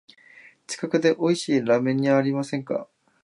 [0.65, 2.87] 近くでおいしいラーメン屋ありませんか？